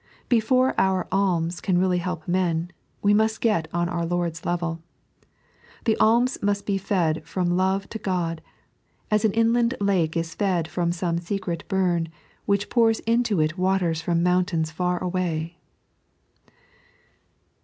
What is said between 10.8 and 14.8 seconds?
some secret bum, which pours into it waters from mountains